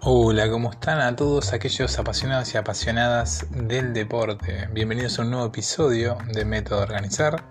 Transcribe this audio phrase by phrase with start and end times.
[0.00, 4.68] Hola, ¿cómo están a todos aquellos apasionados y apasionadas del deporte?
[4.72, 7.42] Bienvenidos a un nuevo episodio de Método Organizar.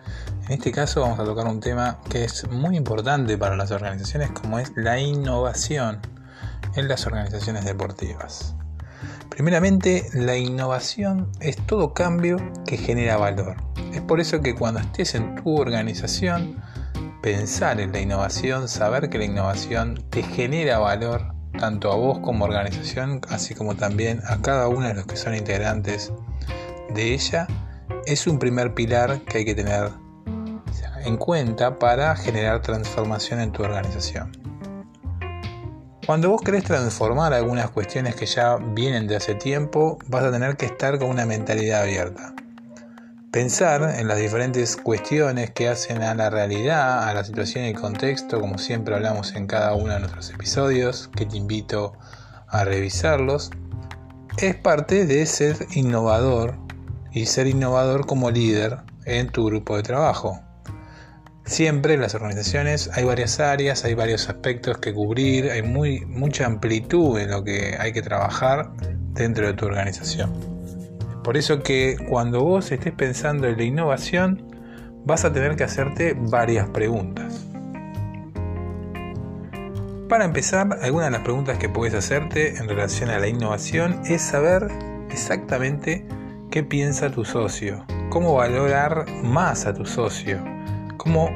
[0.46, 4.32] En este caso vamos a tocar un tema que es muy importante para las organizaciones
[4.32, 6.00] como es la innovación
[6.78, 8.56] en las organizaciones deportivas.
[9.30, 13.58] Primeramente, la innovación es todo cambio que genera valor.
[13.94, 16.64] Es por eso que cuando estés en tu organización,
[17.22, 22.46] pensar en la innovación, saber que la innovación te genera valor tanto a vos como
[22.46, 26.14] organización, así como también a cada uno de los que son integrantes
[26.94, 27.48] de ella,
[28.06, 29.92] es un primer pilar que hay que tener
[31.04, 34.32] en cuenta para generar transformación en tu organización.
[36.06, 40.56] Cuando vos querés transformar algunas cuestiones que ya vienen de hace tiempo, vas a tener
[40.56, 42.34] que estar con una mentalidad abierta
[43.38, 47.76] pensar en las diferentes cuestiones que hacen a la realidad, a la situación y el
[47.76, 51.94] contexto, como siempre hablamos en cada uno de nuestros episodios, que te invito
[52.48, 53.52] a revisarlos,
[54.40, 56.56] es parte de ser innovador
[57.12, 60.42] y ser innovador como líder en tu grupo de trabajo.
[61.46, 66.48] Siempre en las organizaciones hay varias áreas, hay varios aspectos que cubrir, hay muy, mucha
[66.48, 68.72] amplitud en lo que hay que trabajar
[69.14, 70.57] dentro de tu organización.
[71.28, 74.44] Por eso que cuando vos estés pensando en la innovación,
[75.04, 77.46] vas a tener que hacerte varias preguntas.
[80.08, 84.22] Para empezar, algunas de las preguntas que puedes hacerte en relación a la innovación es
[84.22, 84.70] saber
[85.12, 86.08] exactamente
[86.50, 90.40] qué piensa tu socio, cómo valorar más a tu socio,
[90.96, 91.30] cómo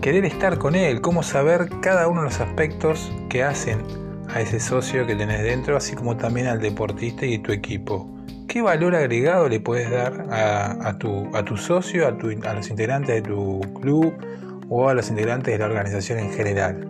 [0.00, 3.82] querer estar con él, cómo saber cada uno de los aspectos que hacen
[4.28, 8.14] a ese socio que tenés dentro, así como también al deportista y tu equipo.
[8.48, 13.60] ¿Qué valor agregado le puedes dar a, tu, socio, a, a, los integrantes de tu
[13.80, 14.14] club
[14.68, 16.88] o a los integrantes de la organización en general?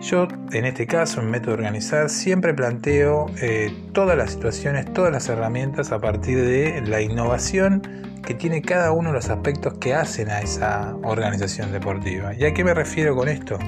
[0.00, 5.28] Yo, en este caso, en Método Organizar, siempre planteo eh, todas las situaciones, todas las
[5.30, 7.80] herramientas a partir de la innovación
[8.22, 12.34] que tiene cada uno de los aspectos que hacen a esa organización deportiva.
[12.34, 13.58] ¿Y a qué me refiero con esto?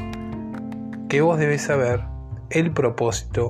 [1.09, 2.03] Que vos debes saber
[2.51, 3.49] el propósito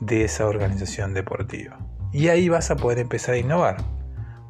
[0.00, 1.78] de esa organización deportiva.
[2.12, 3.76] Y ahí vas a poder empezar a innovar.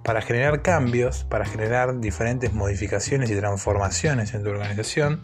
[0.04, 5.20] Para generar cambios, para generar diferentes modificaciones y transformaciones en tu organización,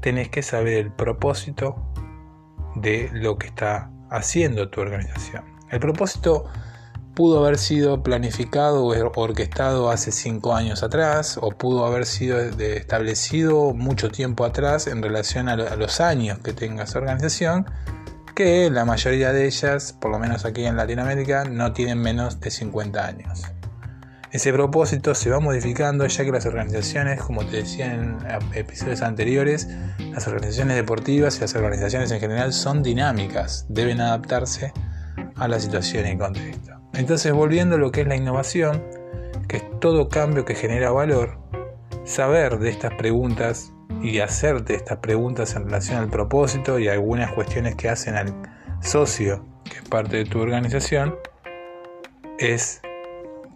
[0.00, 1.76] tenés que saber el propósito
[2.76, 5.44] de lo que está haciendo tu organización.
[5.70, 6.44] El propósito
[7.14, 13.74] pudo haber sido planificado o orquestado hace cinco años atrás o pudo haber sido establecido
[13.74, 17.66] mucho tiempo atrás en relación a los años que tenga esa organización
[18.34, 22.50] que la mayoría de ellas, por lo menos aquí en Latinoamérica, no tienen menos de
[22.50, 23.42] 50 años.
[24.32, 28.16] Ese propósito se va modificando ya que las organizaciones, como te decía en
[28.54, 29.68] episodios anteriores,
[30.10, 34.72] las organizaciones deportivas y las organizaciones en general son dinámicas, deben adaptarse
[35.36, 36.72] a la situación y contexto.
[36.94, 38.82] Entonces, volviendo a lo que es la innovación,
[39.48, 41.38] que es todo cambio que genera valor,
[42.04, 43.72] saber de estas preguntas
[44.02, 48.34] y hacerte estas preguntas en relación al propósito y algunas cuestiones que hacen al
[48.80, 51.14] socio, que es parte de tu organización,
[52.38, 52.80] es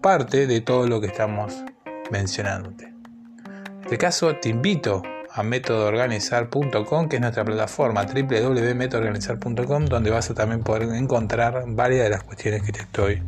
[0.00, 1.64] parte de todo lo que estamos
[2.10, 2.84] mencionándote.
[2.84, 5.02] En este caso te invito
[5.32, 12.10] a métodoorganizar.com, que es nuestra plataforma www.métodoorganizar.com, donde vas a también poder encontrar varias de
[12.10, 13.22] las cuestiones que te estoy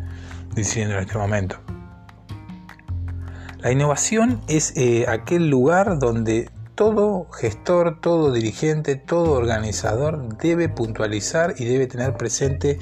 [0.54, 1.58] diciendo en este momento.
[3.58, 11.54] La innovación es eh, aquel lugar donde todo gestor, todo dirigente, todo organizador debe puntualizar
[11.58, 12.78] y debe tener presente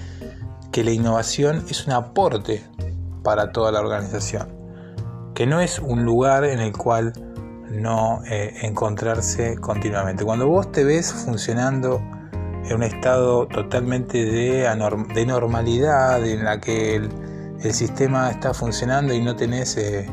[0.70, 2.62] que la innovación es un aporte
[3.24, 4.48] para toda la organización,
[5.34, 7.14] que no es un lugar en el cual
[7.70, 10.26] no eh, encontrarse continuamente.
[10.26, 12.02] Cuando vos te ves funcionando
[12.66, 17.10] en un estado totalmente de, normalidad, en la que el,
[17.72, 19.78] sistema está funcionando y no tenés...
[19.78, 20.06] Eh,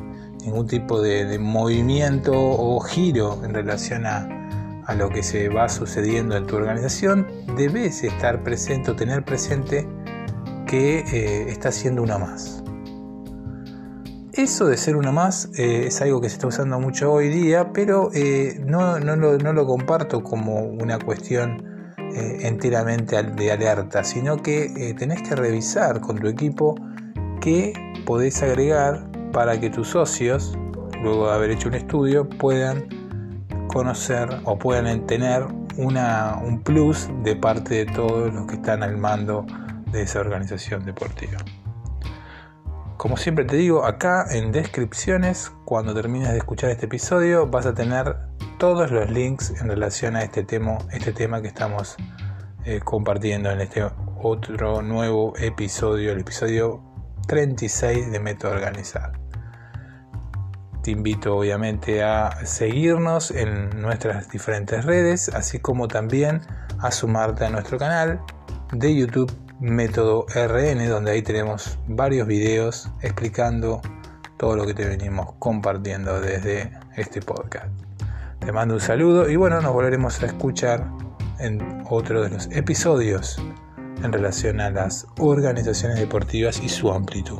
[0.45, 4.27] ningún tipo de, movimiento o giro en relación a,
[4.97, 7.25] lo que se va sucediendo en tu organización,
[7.55, 9.87] debes estar presente o tener presente
[10.67, 12.61] que eh, está siendo uno más.
[14.33, 17.71] Eso de ser uno más eh, es algo que se está usando mucho hoy día,
[17.71, 21.71] pero eh, no, lo, comparto como una cuestión
[22.15, 26.75] enteramente de alerta, sino que tenés que revisar con tu equipo
[27.41, 27.73] qué
[28.05, 30.57] podés agregar para que tus socios,
[31.01, 32.87] luego de haber hecho un estudio, puedan
[33.67, 35.43] conocer o puedan tener
[35.75, 39.45] una, un plus de parte de todos los que están al mando
[39.91, 41.39] de esa organización deportiva.
[42.97, 47.73] Como siempre te digo, acá en descripciones, cuando termines de escuchar este episodio, vas a
[47.73, 48.15] tener
[48.59, 51.97] todos los links en relación a este tema, este tema que estamos
[52.65, 53.83] eh, compartiendo en este
[54.21, 56.81] otro nuevo episodio, el episodio
[57.27, 59.22] 36 de Método Organizado.
[60.83, 66.41] Te invito obviamente a seguirnos en nuestras diferentes redes, así como también
[66.79, 68.19] a sumarte a nuestro canal
[68.73, 69.31] de YouTube
[69.61, 73.81] Método RN, donde ahí tenemos varios videos explicando
[74.37, 77.67] todo lo que te venimos compartiendo desde este podcast.
[78.41, 80.85] Te mando un saludo y bueno, nos volveremos a escuchar
[81.39, 83.41] en otro de los episodios
[84.03, 87.39] en relación a las organizaciones deportivas y su amplitud.